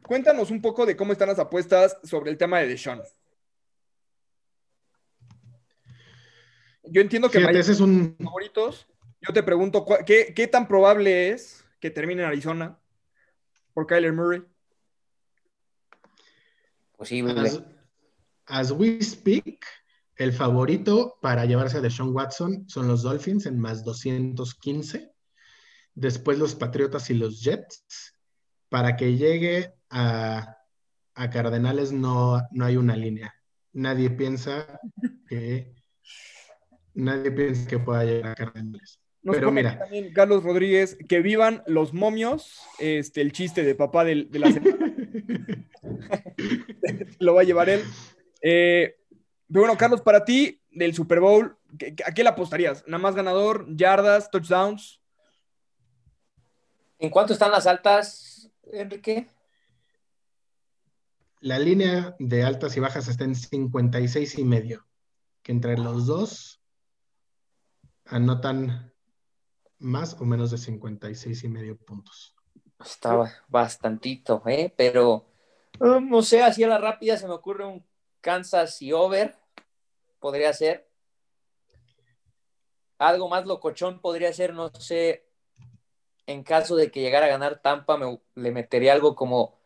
[0.03, 3.01] cuéntanos un poco de cómo están las apuestas sobre el tema de Deshaun.
[6.83, 8.15] Yo entiendo que Fíjate, ese es un...
[8.21, 8.87] favoritos.
[9.21, 12.79] Yo te pregunto, ¿qué, ¿qué, tan probable es que termine en Arizona
[13.73, 14.43] por Kyler Murray?
[16.97, 17.39] Posible.
[17.39, 17.61] As,
[18.49, 19.65] as we speak,
[20.17, 25.11] el favorito para llevarse a Deshaun Watson son los Dolphins en más 215.
[25.95, 28.15] Después los Patriotas y los Jets.
[28.67, 30.57] Para que llegue a,
[31.15, 33.33] a Cardenales no, no hay una línea.
[33.73, 34.79] Nadie piensa
[35.27, 35.73] que
[36.93, 38.99] nadie piensa que pueda llegar a Cardenales.
[39.21, 44.05] Nos Pero mira, también Carlos Rodríguez, que vivan los momios, este, el chiste de papá
[44.05, 44.77] del- de, la semana,
[47.19, 47.83] lo va a llevar él.
[48.41, 48.95] Eh,
[49.47, 52.83] pero bueno, Carlos, para ti, del Super Bowl, ¿qué- ¿a qué le apostarías?
[52.87, 55.01] ¿Nada más ganador, yardas, touchdowns?
[56.99, 59.27] ¿En cuánto están las altas, Enrique?
[61.41, 64.85] la línea de altas y bajas está en 56 y medio,
[65.41, 66.61] que entre los dos
[68.05, 68.93] anotan
[69.77, 72.35] más o menos de 56 y medio puntos.
[72.83, 74.73] Estaba bastantito, ¿eh?
[74.75, 75.25] Pero
[75.79, 77.85] eh, no sé, así a la rápida se me ocurre un
[78.21, 79.35] Kansas y over.
[80.19, 80.89] Podría ser.
[82.97, 85.25] Algo más locochón podría ser, no sé.
[86.25, 89.59] En caso de que llegara a ganar Tampa, me, le metería algo como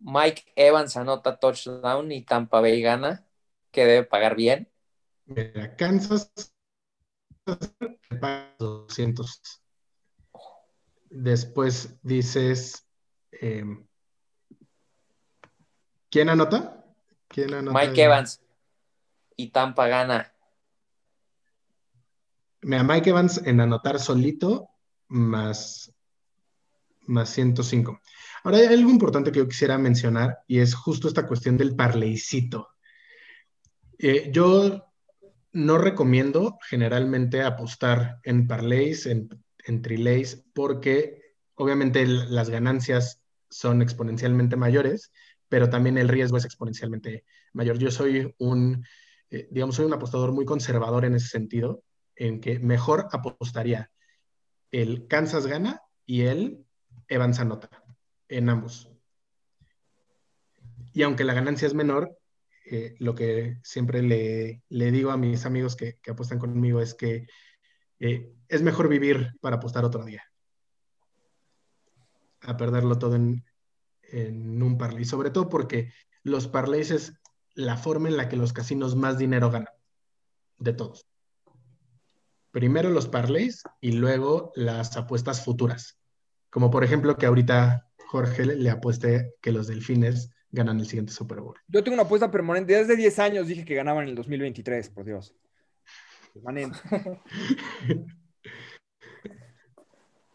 [0.00, 3.26] Mike Evans anota touchdown y Tampa Bay gana,
[3.70, 4.70] que debe pagar bien.
[5.26, 6.32] Mira, Kansas
[8.20, 9.40] paga 200.
[11.10, 12.86] Después dices,
[13.32, 13.64] eh,
[16.08, 16.79] ¿quién anota?
[17.30, 17.78] ¿Quién anota?
[17.78, 18.40] Mike Evans
[19.36, 20.34] y Tampa gana.
[22.62, 24.68] Mira, Mike Evans en anotar solito
[25.08, 25.94] más,
[27.02, 28.00] más 105.
[28.42, 32.70] Ahora hay algo importante que yo quisiera mencionar y es justo esta cuestión del parleycito.
[33.96, 34.92] Eh, yo
[35.52, 39.28] no recomiendo generalmente apostar en parlays, en,
[39.64, 45.12] en trilays, porque obviamente las ganancias son exponencialmente mayores,
[45.50, 47.76] pero también el riesgo es exponencialmente mayor.
[47.76, 48.86] Yo soy un,
[49.30, 51.82] eh, digamos, soy un apostador muy conservador en ese sentido,
[52.14, 53.90] en que mejor apostaría
[54.70, 56.64] el Kansas gana y el
[57.08, 57.68] Evans anota
[58.28, 58.88] en ambos.
[60.92, 62.16] Y aunque la ganancia es menor,
[62.66, 67.26] eh, lo que siempre le, digo a mis amigos que, que apuestan conmigo es que
[67.98, 70.22] eh, es mejor vivir para apostar otro día.
[72.42, 73.44] A perderlo todo en,
[74.12, 75.04] en un parlay.
[75.04, 75.92] Sobre todo porque
[76.22, 77.14] los parlays es
[77.54, 79.72] la forma en la que los casinos más dinero ganan.
[80.58, 81.06] De todos.
[82.50, 85.98] Primero los parlays y luego las apuestas futuras.
[86.50, 91.40] Como por ejemplo que ahorita Jorge le, apueste que los delfines ganan el siguiente Super
[91.40, 91.56] Bowl.
[91.68, 92.74] Yo tengo una apuesta permanente.
[92.74, 95.34] Desde 10 años dije que ganaban en el 2023, por Dios.
[96.34, 96.78] Permanente.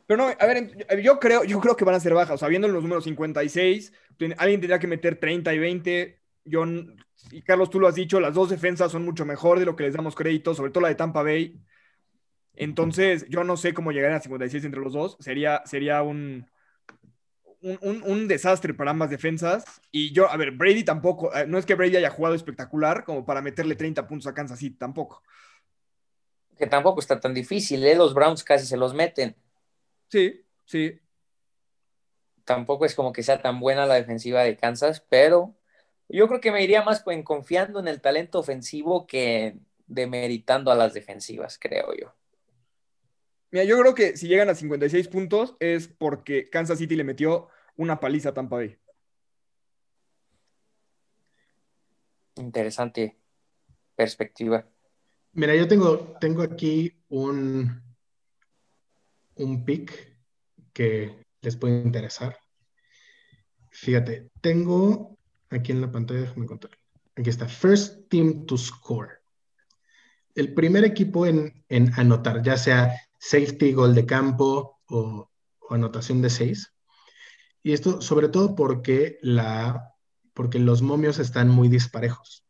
[0.08, 2.36] Pero no, a ver, yo creo, yo creo que van a ser bajas.
[2.36, 6.20] O sea, viendo los números 56, ten- alguien tendría que meter 30 y 20.
[6.44, 6.96] Yo, n-
[7.32, 9.84] y Carlos, tú lo has dicho, las dos defensas son mucho mejor de lo que
[9.84, 11.60] les damos crédito, sobre todo la de Tampa Bay.
[12.56, 15.18] Entonces, yo no sé cómo llegarían a 56 entre los dos.
[15.20, 16.46] Sería, sería un,
[17.62, 19.66] un, un- un desastre para ambas defensas.
[19.92, 23.26] Y yo, a ver, Brady tampoco, eh, no es que Brady haya jugado espectacular como
[23.26, 25.24] para meterle 30 puntos a Kansas City, tampoco.
[26.58, 27.96] Que tampoco está tan difícil, ¿eh?
[27.96, 29.36] Los Browns casi se los meten.
[30.16, 31.02] Sí, sí.
[32.46, 35.58] Tampoco es como que sea tan buena la defensiva de Kansas, pero
[36.08, 40.76] yo creo que me iría más en confiando en el talento ofensivo que demeritando a
[40.76, 42.16] las defensivas, creo yo.
[43.52, 47.50] Mira, yo creo que si llegan a 56 puntos es porque Kansas City le metió
[47.76, 48.78] una paliza a Tampa Bay.
[52.36, 53.18] Interesante
[53.98, 54.66] perspectiva.
[55.34, 57.84] Mira, yo tengo, tengo aquí un,
[59.36, 60.18] un pick
[60.74, 62.38] que les puede interesar.
[63.70, 65.18] Fíjate, tengo
[65.50, 66.72] aquí en la pantalla, déjame contar.
[67.16, 69.22] Aquí está, First Team to Score.
[70.34, 71.64] El primer equipo en,
[71.96, 76.74] anotar, ya sea safety, gol de campo o, o anotación de seis.
[77.64, 79.96] Y esto sobre todo porque, la,
[80.34, 82.46] porque los momios están muy disparejos.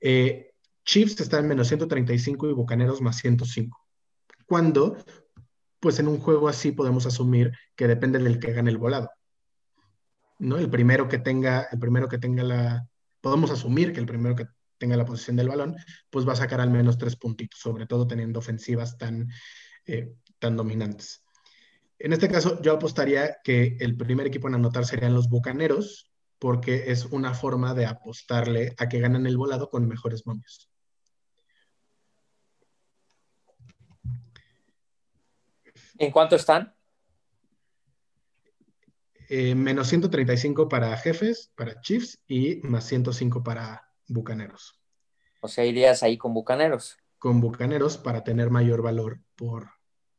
[0.00, 0.52] Eh,
[0.84, 3.76] Chiefs está en menos 135 y Bucaneros más 105.
[4.46, 4.96] Cuando,
[5.86, 9.08] pues en un juego así podemos asumir que depende del que gane el volado.
[10.40, 10.58] ¿No?
[10.58, 12.88] El primero que tenga, el primero que tenga la,
[13.20, 15.76] podemos asumir que el primero que tenga la posición del balón,
[16.10, 19.28] pues va a sacar al menos tres puntitos, sobre todo teniendo ofensivas tan,
[19.84, 21.22] eh, tan dominantes.
[22.00, 26.90] En este caso, yo apostaría que el primer equipo en anotar serían los Bucaneros, porque
[26.90, 30.68] es una forma de apostarle a que ganan el volado con mejores momios.
[35.98, 36.74] ¿En cuánto están?
[39.28, 44.80] Eh, menos 135 para jefes, para Chiefs y más 105 para Bucaneros.
[45.40, 46.96] O sea, irías ahí con Bucaneros.
[47.18, 49.70] Con Bucaneros para tener mayor valor por,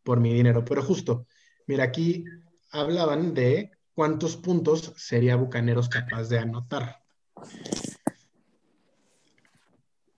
[0.03, 0.65] por mi dinero.
[0.65, 1.25] Pero justo,
[1.67, 2.25] mira, aquí
[2.71, 7.01] hablaban de cuántos puntos sería Bucaneros capaz de anotar.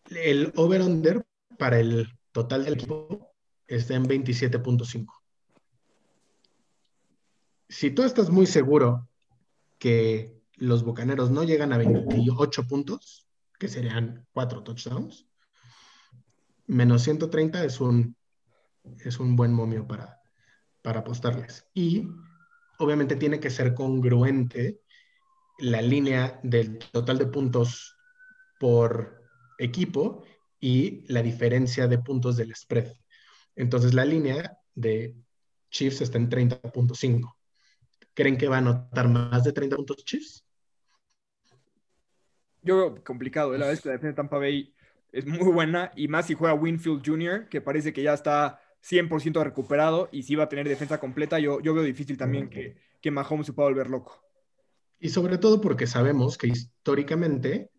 [0.09, 1.23] El over-under
[1.57, 3.33] para el total del equipo
[3.67, 5.18] está en 27.5
[7.69, 9.07] si tú estás muy seguro
[9.77, 13.27] que los Bucaneros no llegan a 28 puntos,
[13.59, 15.27] que serían cuatro touchdowns,
[16.65, 18.15] menos 130 es un,
[19.05, 20.19] es un buen momio para,
[20.81, 21.65] para apostarles.
[21.73, 22.07] Y
[22.79, 24.81] obviamente tiene que ser congruente
[25.59, 27.95] la línea del total de puntos
[28.59, 29.23] por
[29.59, 30.23] equipo
[30.59, 32.93] y la diferencia de puntos del spread.
[33.55, 35.15] Entonces la línea de
[35.69, 37.38] Chiefs está en 30.5.
[38.19, 40.45] ¿Creen que va a anotar más de 30 puntos Chiefs?
[42.61, 43.55] Yo veo complicado.
[43.55, 43.57] ¿eh?
[43.57, 44.73] La es que la defensa de Tampa Bay
[45.13, 49.41] es muy buena y más si juega Winfield Jr., que parece que ya está 100%
[49.41, 53.09] recuperado y si va a tener defensa completa, yo, yo veo difícil también que, que
[53.09, 54.21] Mahomes se pueda volver loco.
[54.99, 57.71] Y sobre todo porque sabemos que históricamente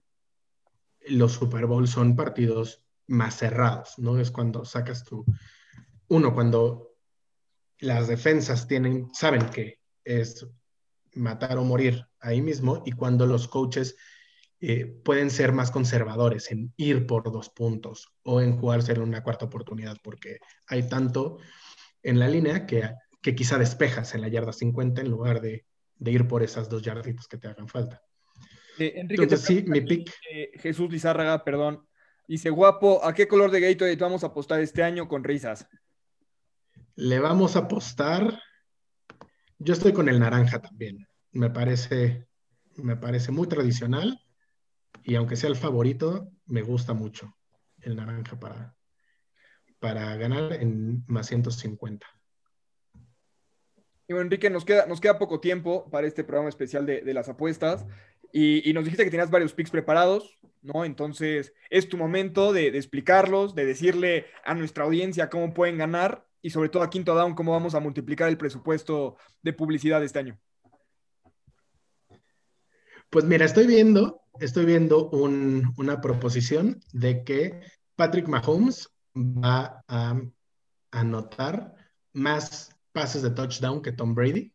[1.07, 4.19] los Super Bowls son partidos más cerrados, ¿no?
[4.19, 5.23] Es cuando sacas tu...
[6.09, 6.97] Uno, cuando
[7.81, 10.47] las defensas tienen, saben que es
[11.15, 13.97] matar o morir ahí mismo y cuando los coaches
[14.61, 19.23] eh, pueden ser más conservadores en ir por dos puntos o en jugarse en una
[19.23, 21.39] cuarta oportunidad porque hay tanto
[22.03, 22.91] en la línea que,
[23.23, 25.65] que quizá despejas en la yarda 50 en lugar de,
[25.99, 28.03] ir por esas dos yarditas que te hagan falta.
[28.79, 30.11] Eh, Enrique, sí, mi pick.
[30.31, 31.87] Eh, Jesús Lizárraga, perdón.
[32.27, 35.67] Dice, guapo, ¿a qué color de Gatorade vamos a apostar este año con risas?
[36.95, 38.41] Le vamos a apostar
[39.61, 41.07] yo estoy con el naranja también.
[41.33, 42.27] Me parece,
[42.77, 44.19] me parece muy tradicional
[45.05, 47.37] y aunque sea el favorito, me gusta mucho
[47.83, 48.75] el naranja para,
[49.79, 52.07] para ganar en más 150.
[54.09, 57.87] Y Enrique, nos queda, nos queda poco tiempo para este programa especial de, las apuestas
[58.33, 60.85] y, nos dijiste que tenías varios picks preparados, ¿no?
[60.85, 66.27] Entonces, es tu momento de, de explicarlos, de decirle a nuestra audiencia cómo pueden ganar
[66.43, 70.19] y sobre todo a Quinto Down, cómo vamos a multiplicar el presupuesto de publicidad este
[70.19, 70.41] año.
[73.11, 77.61] Pues mira, estoy viendo, estoy viendo una proposición de que
[77.97, 80.21] Patrick Mahomes va a
[80.93, 81.75] anotar
[82.13, 84.53] más pases de touchdown que Tom Brady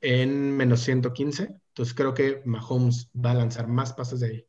[0.00, 1.54] en menos 115.
[1.68, 4.46] Entonces creo que Mahomes va a lanzar más pases de,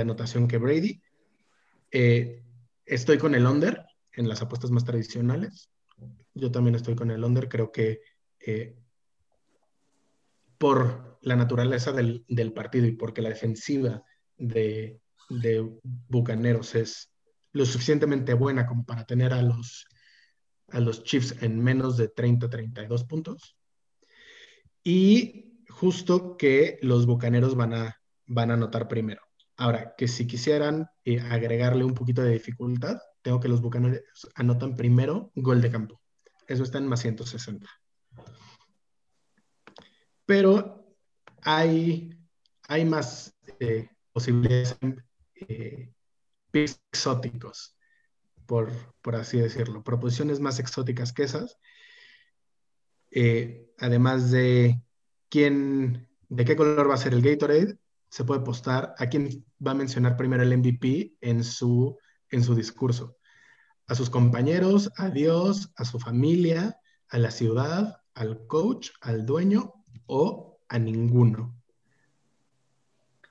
[0.00, 1.00] anotación que Brady.
[1.90, 2.42] Eh,
[2.84, 3.87] estoy con el under
[4.18, 5.70] en las apuestas más tradicionales.
[6.34, 7.48] Yo también estoy con el under.
[7.48, 8.00] Creo que
[8.40, 8.76] eh,
[10.58, 14.02] por la naturaleza del, partido y porque la defensiva
[14.36, 15.00] de,
[16.08, 17.12] Bucaneros es
[17.52, 19.86] lo suficientemente buena como para tener a los,
[20.68, 23.56] a los Chiefs en menos de 30-32 puntos.
[24.82, 29.22] Y justo que los Bucaneros van a, van a anotar primero.
[29.56, 34.00] Ahora, que si quisieran eh, agregarle un poquito de dificultad, tengo que los Bucaneros
[34.36, 36.00] anotan primero gol de campo.
[36.46, 37.68] Eso está en más 160.
[40.24, 40.96] Pero
[41.42, 42.18] hay,
[42.68, 44.78] hay más eh, posibilidades
[45.34, 45.92] eh,
[46.54, 47.76] exóticos,
[48.46, 48.72] por,
[49.12, 49.84] así decirlo.
[49.84, 51.58] Proposiciones más exóticas que esas.
[53.10, 54.80] Eh, además de
[55.28, 57.76] quién, de qué color va a ser el Gatorade,
[58.08, 61.98] se puede postar a quién va a mencionar primero el MVP en su
[62.30, 63.17] en su discurso.
[63.88, 69.74] A sus compañeros, a Dios, a su familia, a la ciudad, al coach, al dueño
[70.06, 71.58] o a ninguno.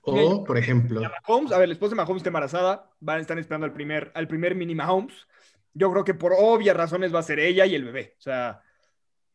[0.01, 1.01] O, por ejemplo.
[1.01, 4.11] Mahomes, a ver, la esposa de Mahomes está embarazada, van a estar esperando al primer,
[4.15, 5.27] al primer mini Mahomes.
[5.73, 8.15] Yo creo que por obvias razones va a ser ella y el bebé.
[8.17, 8.61] O sea.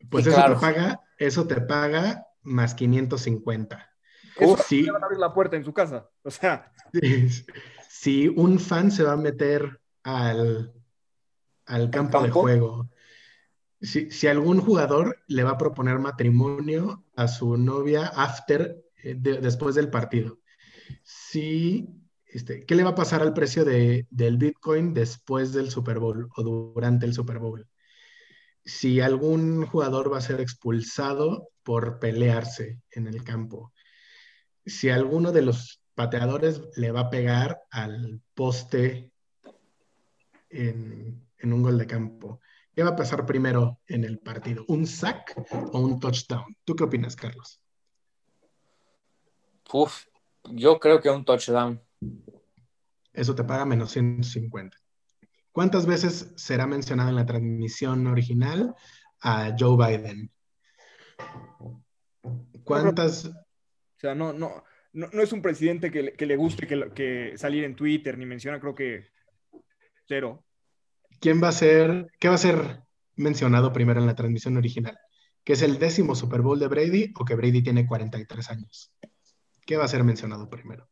[0.09, 3.89] Pues eso te paga, eso te paga más 550.
[4.37, 4.89] Eso sí.
[4.89, 6.09] van a abrir la puerta en su casa.
[6.23, 6.71] O sea.
[7.89, 10.73] si un fan se va a meter al,
[11.91, 12.89] campo, de juego,
[13.81, 19.89] si, algún jugador le va a proponer matrimonio a su novia after, eh, después del
[19.89, 20.39] partido,
[21.03, 21.89] si,
[22.25, 26.43] este, ¿qué le va a pasar al precio del Bitcoin después del Super Bowl o
[26.43, 27.67] durante el Super Bowl?
[28.65, 33.73] si algún jugador va a ser expulsado por pelearse en el campo,
[34.65, 39.11] si alguno de los pateadores le va a pegar al poste
[40.49, 42.39] en, un gol de campo.
[42.73, 44.63] ¿Qué va a pasar primero en el partido?
[44.67, 45.35] ¿Un sack
[45.73, 46.55] o un touchdown?
[46.63, 47.61] ¿Tú qué opinas, Carlos?
[49.71, 50.05] Uf,
[50.51, 51.81] yo creo que un touchdown.
[53.11, 54.77] Eso te paga menos 150.
[55.51, 58.73] ¿Cuántas veces será mencionado en la transmisión original
[59.21, 60.31] a Joe Biden?
[62.63, 63.25] ¿Cuántas?
[63.25, 63.33] O
[63.97, 64.63] sea, no, no,
[64.93, 68.73] no, es un presidente que, le guste que, que, salir en Twitter, ni menciona, creo
[68.73, 69.07] que
[70.05, 70.43] cero.
[71.23, 72.83] ¿Quién va a ser, qué va a ser
[73.15, 74.99] mencionado primero en la transmisión original?
[75.45, 78.91] ¿Que es el décimo Super Bowl de Brady o que Brady tiene 43 años?
[79.65, 80.89] ¿Qué va a ser mencionado primero?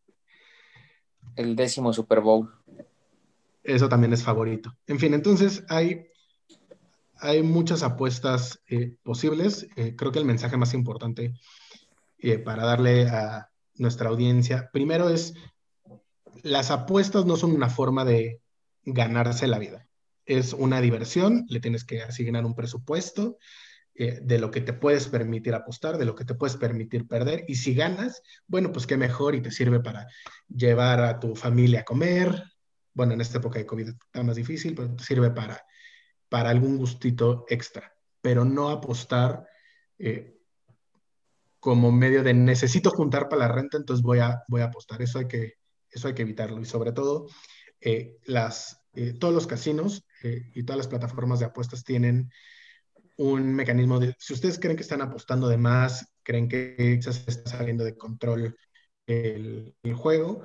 [1.35, 2.49] El décimo Super Bowl
[3.61, 4.73] eso también es favorito.
[4.87, 6.07] En fin, entonces hay,
[7.17, 9.67] hay muchas apuestas eh, posibles.
[9.75, 11.33] Eh, creo que el mensaje más importante
[12.19, 15.33] eh, para darle a nuestra audiencia, primero es,
[16.41, 18.39] las apuestas no son una forma de
[18.85, 19.89] ganarse la vida.
[20.25, 23.37] Es una diversión, le tienes que asignar un presupuesto
[23.93, 27.45] de lo que te puedes permitir apostar, de lo que te puedes permitir perder.
[27.47, 30.07] Y si ganas, bueno, pues qué mejor y te sirve para
[30.47, 32.41] llevar a tu familia a comer,
[32.93, 35.63] bueno, en esta época de COVID está más difícil, pero te sirve para,
[36.29, 39.45] para algún gustito extra, pero no apostar
[39.97, 40.37] eh,
[41.59, 45.01] como medio de necesito juntar para la renta, entonces voy a, voy a apostar.
[45.01, 45.53] Eso hay que,
[45.89, 46.59] eso hay que evitarlo.
[46.59, 47.27] Y sobre todo,
[47.79, 52.31] eh, las, eh, todos los casinos y todas las plataformas de apuestas tienen
[53.17, 57.49] un mecanismo de, si ustedes creen que están apostando de más, creen que se está
[57.57, 58.57] saliendo de control
[59.05, 60.43] el, juego,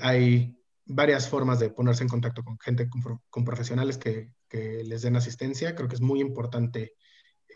[0.00, 2.88] hay varias formas de ponerse en contacto con gente,
[3.30, 5.74] con, profesionales que, les den asistencia.
[5.74, 6.94] Creo que es muy importante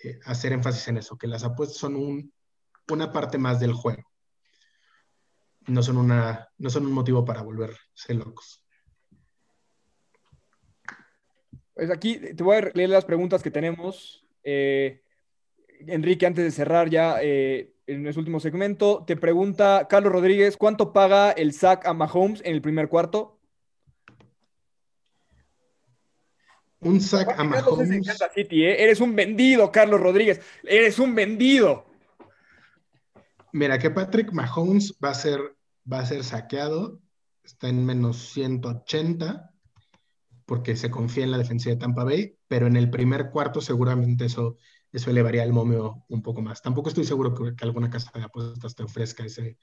[0.04, 2.32] eh, hacer énfasis en eso, que las apuestas son un,
[2.90, 4.10] una parte más del juego.
[5.66, 8.64] No son, una, no son un motivo para volverse locos.
[11.74, 14.26] Pues aquí te voy a leer las preguntas que tenemos.
[14.44, 15.02] Eh,
[15.86, 20.92] Enrique, antes de cerrar ya eh, en nuestro último segmento, te pregunta Carlos Rodríguez, ¿cuánto
[20.92, 23.38] paga el sack a Mahomes en el primer cuarto?
[26.80, 27.90] Un sack a Mahomes.
[28.36, 28.82] ¿eh?
[28.82, 30.40] Eres un vendido, Carlos Rodríguez.
[30.64, 31.86] Eres un vendido.
[33.52, 35.40] Mira, que Patrick Mahomes va a ser,
[35.90, 37.00] va a ser saqueado.
[37.44, 39.51] Está en menos 180
[40.46, 44.24] porque se confía en la defensa de Tampa Bay, pero en el primer cuarto seguramente
[44.26, 44.56] eso
[44.92, 46.60] eso elevaría el momio un poco más.
[46.60, 49.56] Tampoco estoy seguro que, alguna casa de apuestas te ofrezca ese,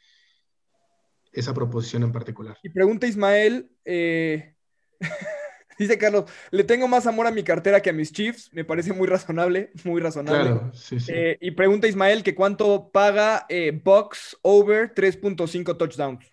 [1.32, 2.58] esa proposición en particular.
[2.64, 4.56] Y pregunta Ismael, eh,
[5.80, 8.92] dice Carlos, le tengo más amor a mi cartera que a mis Chiefs, me parece
[8.92, 10.52] muy razonable, muy razonable.
[10.52, 11.12] Claro, sí, sí.
[11.14, 16.26] Eh, y pregunta Ismael que cuánto paga eh, Box over 3.5 touchdowns.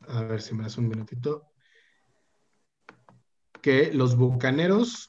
[0.00, 1.50] A ver si me das un minutito.
[3.62, 5.06] Que los Bucaneros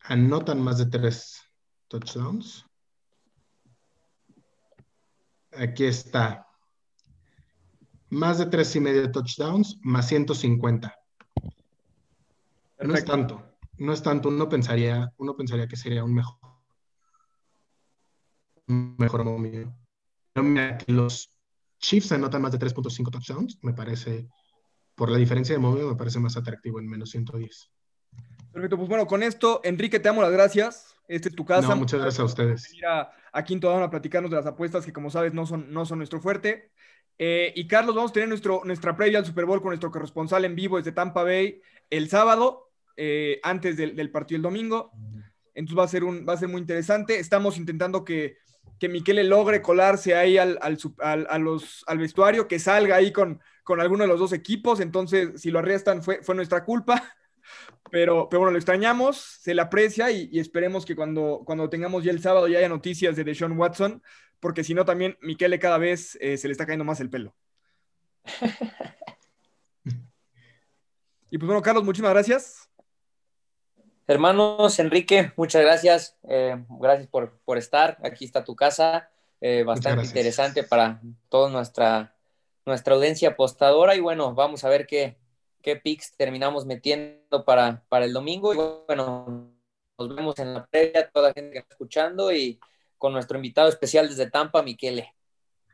[0.00, 1.42] anotan más de tres
[1.88, 2.64] touchdowns.
[5.52, 6.46] Aquí está.
[8.10, 10.94] Más de tres y medio touchdowns, más 150.
[12.80, 13.56] No es tanto.
[13.78, 14.28] No es tanto.
[14.28, 16.38] Uno pensaría, uno pensaría que sería un mejor,
[18.68, 19.74] un mejor momio.
[20.32, 21.36] Pero mira, que los
[21.78, 24.28] Chiefs anotan más de 3.5 touchdowns, me parece,
[24.96, 27.70] por la diferencia de momio, me parece más atractivo en menos 110.
[28.52, 30.96] Perfecto, pues bueno, con esto, Enrique, te damos las gracias.
[31.06, 31.74] Este es tu casa.
[31.74, 32.68] muchas gracias a ustedes.
[32.70, 35.84] Venir a, Quinto Down a platicarnos de las apuestas que, como sabes, no son, no
[35.84, 36.72] son nuestro fuerte.
[37.18, 40.44] Eh, y Carlos, vamos a tener nuestro, nuestra previa al Super Bowl con nuestro corresponsal
[40.44, 44.90] en vivo desde Tampa Bay el sábado, eh, antes del, partido el domingo.
[45.54, 47.18] Entonces va a ser, un, va a ser muy interesante.
[47.18, 48.38] Estamos intentando que,
[48.78, 50.78] que Miquele logre colarse ahí al, al,
[51.28, 54.80] al, los, al vestuario, que salga ahí con, con alguno de los dos equipos.
[54.80, 57.02] Entonces, si lo arrestan, fue, fue nuestra culpa.
[57.92, 62.10] Pero, pero bueno, lo extrañamos, se le aprecia y, esperemos que cuando, cuando tengamos ya
[62.10, 64.02] el sábado ya haya noticias de Deshaun Watson,
[64.40, 67.36] porque si no también Miquele cada vez eh, se le está cayendo más el pelo.
[71.30, 72.68] y pues bueno, Carlos, muchísimas gracias.
[74.08, 76.16] Hermanos, Enrique, muchas gracias.
[76.28, 77.98] Eh, gracias por, por, estar.
[78.04, 79.10] Aquí está tu casa.
[79.40, 82.14] Eh, bastante interesante para toda nuestra,
[82.64, 83.96] nuestra audiencia apostadora.
[83.96, 85.16] Y bueno, vamos a ver qué,
[85.60, 88.54] qué picks terminamos metiendo para, para el domingo.
[88.54, 89.52] Y bueno,
[89.98, 92.60] nos vemos en la previa, toda la gente que está escuchando y
[92.98, 95.12] con nuestro invitado especial desde Tampa, Miquele.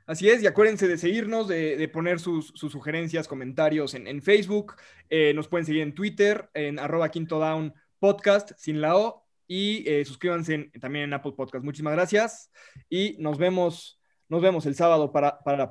[0.07, 4.75] Así es, y acuérdense de seguirnos, de, poner sus, sugerencias, comentarios en, en Facebook.
[5.11, 7.73] Eh, nos pueden seguir en Twitter, en arroba quinto down
[8.03, 9.25] podcast, sin la O.
[9.47, 11.65] y eh, suscríbanse también en Apple Podcast.
[11.65, 12.51] Muchísimas gracias
[12.91, 15.61] y nos vemos, nos vemos el sábado para, para la